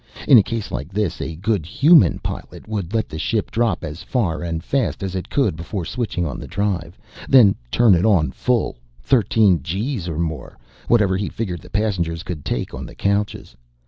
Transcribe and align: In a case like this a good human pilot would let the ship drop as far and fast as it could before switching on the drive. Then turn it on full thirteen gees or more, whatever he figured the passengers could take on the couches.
In 0.27 0.39
a 0.39 0.41
case 0.41 0.71
like 0.71 0.91
this 0.91 1.21
a 1.21 1.35
good 1.35 1.63
human 1.67 2.17
pilot 2.23 2.67
would 2.67 2.91
let 2.91 3.07
the 3.07 3.19
ship 3.19 3.51
drop 3.51 3.83
as 3.83 4.01
far 4.01 4.41
and 4.41 4.63
fast 4.63 5.03
as 5.03 5.13
it 5.13 5.29
could 5.29 5.55
before 5.55 5.85
switching 5.85 6.25
on 6.25 6.39
the 6.39 6.47
drive. 6.47 6.97
Then 7.29 7.53
turn 7.69 7.93
it 7.93 8.03
on 8.03 8.31
full 8.31 8.77
thirteen 9.03 9.61
gees 9.61 10.09
or 10.09 10.17
more, 10.17 10.57
whatever 10.87 11.17
he 11.17 11.29
figured 11.29 11.61
the 11.61 11.69
passengers 11.69 12.23
could 12.23 12.43
take 12.43 12.73
on 12.73 12.87
the 12.87 12.95
couches. 12.95 13.55